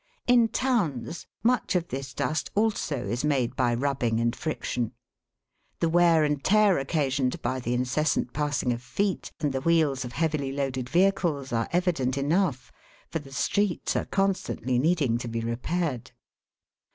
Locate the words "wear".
5.89-6.23